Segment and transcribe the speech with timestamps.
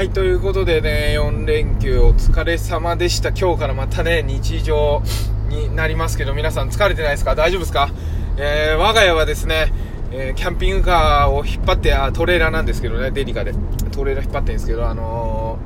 [0.00, 3.32] はい、ということでね、4連休お疲れ様でした。
[3.32, 5.02] 今日からまたね、日常
[5.50, 7.34] になりますけど、皆さん疲れてないですか？
[7.34, 7.90] 大丈夫ですか？
[8.38, 9.70] えー、我が家はですね、
[10.10, 13.52] えー、キャンピングカーを引っ張って、あ、トレーラーなんですけどね、デリカで。
[13.92, 15.58] トレーラー引っ張ってるんですけど、あの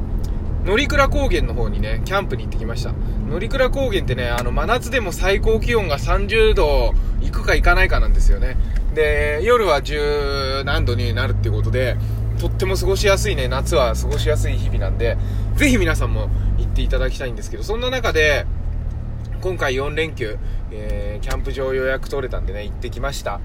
[0.65, 2.93] ー、乗鞍高原の方にね、キャンプに行ってきました。
[3.31, 8.57] 乗鞍高原ってね、あの、真夏でも最高気温が30度行くか行かないかなんですよね。
[8.97, 11.97] で、夜は10何度になるっていうことで、
[12.45, 15.17] とっても過ごしやすいね、夏は過ごしやすい日々なんで、
[15.57, 18.45] ぜひ皆さんも行っていただきたいんですけど、そんな中で、
[19.41, 20.37] 今回4連休、
[20.71, 23.41] えー、キャンプ場予約取れたんでね、行ってきました。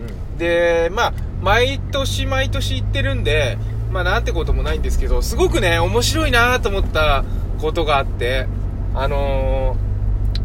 [0.00, 0.38] うん。
[0.38, 3.58] で、まあ、毎年毎年行ってるんで、
[3.92, 7.24] まあなんてこともないんですけど、すごくね、面白いなと思った
[7.60, 8.48] ことがあって、
[8.92, 9.76] あの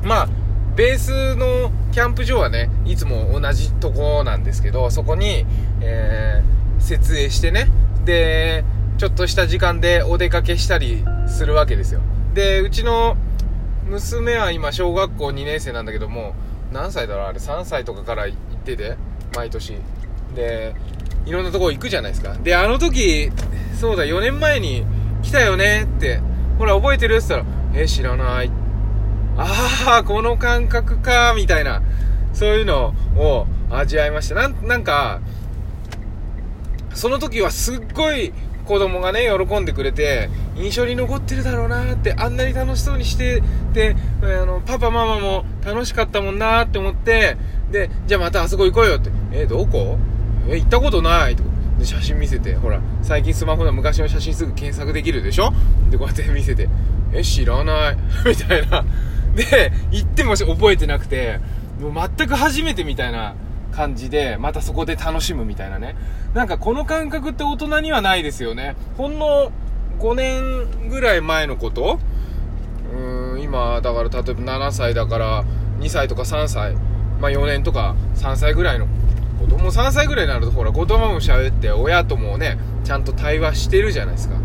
[0.03, 0.29] ー、まあ、
[0.75, 5.47] ベースのキャンプ場はね、いつも同じとこなんですけど、そこに、
[5.81, 7.67] えー、設営してね、
[8.05, 8.63] で、
[8.97, 12.01] ちょっとした時間でお出かけしたりするわけですよ。
[12.33, 13.17] で、うちの
[13.85, 16.33] 娘は今小学校2年生なんだけども、
[16.71, 18.97] 何歳だろうあれ？3歳とかから行ってて、
[19.35, 19.77] 毎年。
[20.35, 20.75] で、
[21.25, 22.33] いろんなとこ行くじゃないですか。
[22.35, 23.31] で、あの時、
[23.79, 24.85] そうだ、4年前に
[25.21, 26.21] 来たよねって、
[26.57, 28.51] ほら覚えてるって言ったら、え、知らない。
[29.37, 31.81] ああ、この感覚か、みたいな、
[32.33, 34.35] そういうのを味わいました。
[34.35, 35.21] な、なんか、
[36.93, 38.33] その時はすっごい
[38.65, 43.41] 子供がね、喜んでくれて、印象に残ってるだろうなって、あんなに楽しそうにして
[43.73, 47.37] て、あの、パパママも楽しかったもんなって思って、
[47.71, 49.97] で、じゃあまたあそこ行こうよって、え、どこ？
[50.47, 51.43] え、行ったことないと
[51.79, 55.51] で、写真見せて、ほら、最近スマホの昔の写真すぐ検索できるでしょ？
[55.89, 56.69] で、こうやって見せて、
[57.13, 57.97] え、知らない。
[58.25, 58.85] みたいな。
[59.35, 61.39] で、行っても覚えてなくて、
[61.81, 63.33] もう全く初めてみたいな。
[63.71, 65.95] 感じで、またそこで楽しむみたいなね。
[66.33, 68.75] なんかこの感覚って大人にはないですよね。
[68.97, 69.51] ほんの
[69.99, 71.99] 5年ぐらい前のこと？
[72.93, 75.43] うーん、今、だから例えば7歳だから
[75.79, 76.75] 2歳とか3歳、
[77.19, 78.87] まあ4年とか3歳ぐらいの
[79.39, 84.35] 子供3歳ぐらいになるとほら言葉も喋って親ともね、ちゃんと対話してるじゃないですか。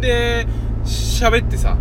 [0.00, 0.46] で、
[0.84, 1.76] 喋ってさ、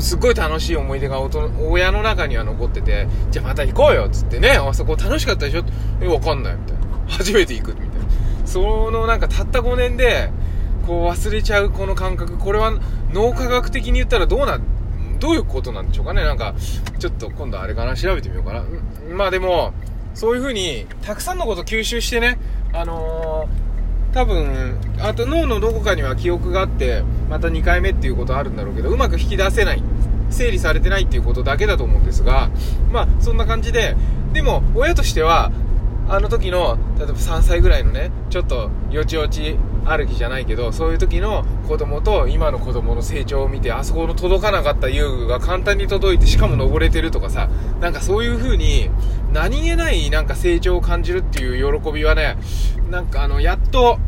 [0.00, 5.64] すっごい楽しい思い出が親の中には残ってて、じゃあまた行こうよっつってね、あそこ楽しかったでしょ？
[6.00, 6.82] え、わかんないみたいな。
[7.08, 7.94] 初めて行くみたいな。
[8.46, 10.30] そのなんかたった5年で、
[10.86, 12.72] こう忘れちゃうこの感覚、これは
[13.12, 14.60] 脳科学的に言ったらどうな、
[15.20, 16.24] どういうことなんでしょうかね？
[16.24, 16.54] なんか、
[16.98, 18.64] ちょっと今度あれかな調べてみようかな。
[19.14, 19.72] まあでも、
[20.14, 22.38] そういう風に、たくさんのこと吸収してね、
[22.72, 23.71] あのー、
[24.12, 29.82] 多分、あと脳のどこかには記憶があって、また2回目っていうことあるんだろうけど、うまく引き出せない。
[30.30, 32.50] 整理されてないっていうことだけだと思うんですが、
[32.90, 33.96] まあ、そんな感じで、
[34.32, 35.52] でも、親としては、
[36.08, 47.48] あの時の、例えば3歳ぐらいのね、ちょっと、よちよち歩きじゃないけど、そういう時の子供と今の子供の成長を見て、あそこの届かなかった遊具が簡単に届いて、しかも登れてるとかさ、
[47.80, 48.90] なんかそういう風に、
[49.32, 52.36] 何気ないなんか成長を感じるっていう喜びはね、
[52.90, 53.98] なんかあの、やっと、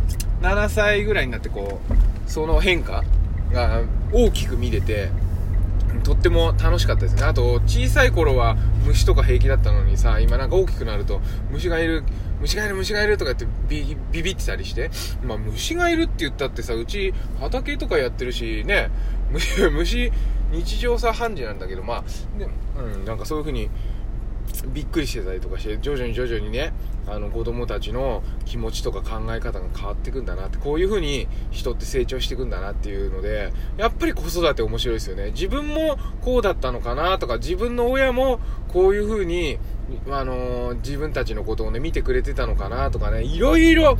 [0.42, 3.02] 7歳ぐらいになってこう、その変化
[3.52, 5.10] が大きく見れて、
[6.02, 7.22] とっても楽しかったですね。
[7.22, 8.56] あと、小さい頃は
[8.86, 12.04] 虫とか平気だったのにさ、今なんか大きくなると、虫がいる、
[12.40, 14.90] 虫がいる、虫がいるとか言ってビビビってたりして、
[15.24, 18.90] まあ虫がいるって言ったってさ、うち畑とかやってるし、ね、
[19.30, 20.12] 虫、虫、
[20.52, 22.04] 日常さ、判事なんだけど、まあ、
[22.38, 23.70] でうん、なんかそういう風に、
[24.72, 26.72] びっくりしてたりとかして徐々に徐々にね
[27.06, 35.32] あの子供たちの気持ちとか考え方が変わっていくんだなってこういう風に人って成長していくんだなっていうのでやっぱり子育て面白いですよね。
[35.32, 39.58] 自分もこうだったのかなとか自分の親もこういう風に
[40.10, 43.98] あのー、自分たちのことをね見てくれてたのかなとかねいろいろ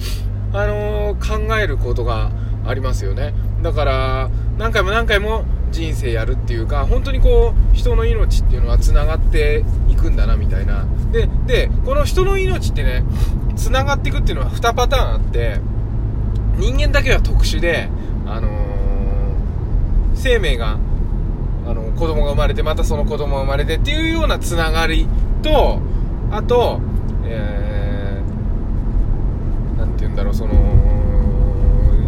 [0.53, 2.31] あのー、考えることが
[2.67, 3.35] ありますよね。
[3.63, 10.87] だから何回も何回も人生やるっていうか本当にこう人の命っていうのはつながっていくんだなみたいな。
[11.13, 13.05] ででこの人の命ってね
[13.57, 15.61] つながっていくっていうのは2パターンあって
[16.57, 17.89] 人間だけは特殊で
[18.27, 18.53] あのー、
[20.15, 20.79] 生命が
[21.67, 25.09] あの子供が生まれてまたその子供が生まれてっていうようなつながり
[25.43, 25.81] と
[26.31, 26.81] あと
[27.27, 30.55] えー、て言うんだろうその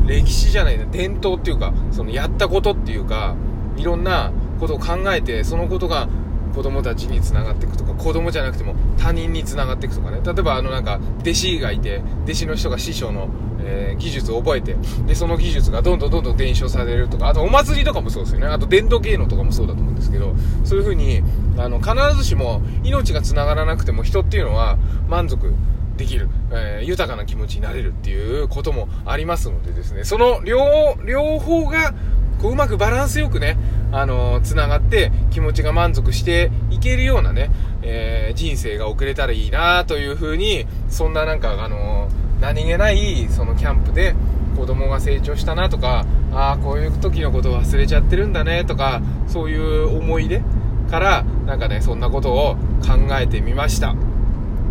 [0.07, 3.35] 歴史じゃないな伝統っていうかそのやったことっていうか
[3.77, 6.09] いろんなことを考えてそのことが
[6.55, 10.21] 子供たちにつながっていくとか子供じゃなくても他人につながっていくとかね。
[10.25, 13.29] 例えばあのなんか弟子がいて弟子の人が師匠の、
[13.61, 14.75] えー、技術を覚えて
[15.07, 18.47] でその技術がどんどんどんどん伝承されるとかあとお祭りとかもそうですよね。
[18.47, 20.35] あと伝統芸能とかもそうだと思うんですけど
[20.65, 21.23] そういう風に
[21.59, 25.53] あの必ずしも命がつながらなくても人っていうのは満足
[25.97, 31.95] できる、えー、豊かな気持ちになれるっていうこともありますのでですね、その両、両方が、
[32.41, 33.57] こううまくバランスよくね、
[33.93, 37.51] あのー、つながって気持ちが満足していけるようなね、
[37.83, 44.15] えー、人生が送れたらいいなというふうに、そんななんかあのー、何気ないそのキャンプで
[44.57, 50.43] 子供が成長したなとか、ああ、こういう時のことを忘れちゃってるんだねとか、そういう思い出
[50.91, 52.57] から、なんかね、そんなことを
[52.87, 53.91] 考えてみました。
[53.91, 53.95] う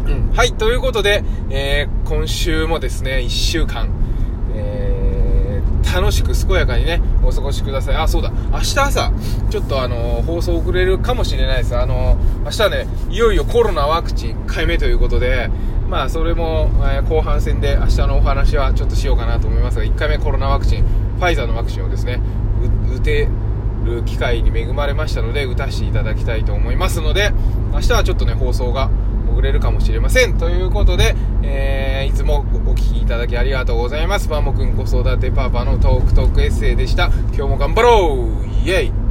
[0.09, 0.31] ん。
[0.33, 3.89] はい、ということで、えー、今週もですね、1週間、
[5.93, 7.95] 楽しく健やかにね、お過ごしください。
[7.95, 9.11] あ、そうだ、明日朝、
[9.49, 11.77] ちょっとあの、放送遅れるかもしれないです。
[11.77, 15.49] あの、明日ね、いよいよコロナワクチン1回目ということで、
[15.89, 22.19] まあ、それも、えー、後半戦で明日のお話はちょっとしようかなと思いますが、1回目コロナワクチン、ファイザーのワクチンをですね、
[22.93, 23.29] 打て
[23.85, 27.31] る機会に恵まれましたので、打たせていただきたいと思いますので、
[27.71, 28.89] 明日はちょっとね、放送が
[29.35, 30.37] 遅れるかもしれません。
[30.37, 34.29] ということで、えー、いつもお聴きいただきありがとうございます。
[34.29, 37.11] バモくん子育てパパのトークトークエッセイでした。
[37.33, 39.04] 今日も頑張ろうイエイ